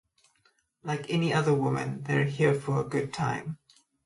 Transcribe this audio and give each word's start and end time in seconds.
Like 0.83 1.11
any 1.13 1.31
other 1.31 1.53
women, 1.53 2.01
they’re 2.01 2.27
here 2.27 2.55
for 2.55 2.79
a 2.81 2.89
good 2.89 3.13
time. 3.13 3.59